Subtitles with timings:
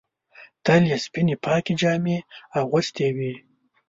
[0.65, 2.17] تل یې سپینې پاکې جامې
[2.59, 3.33] اغوستې وې.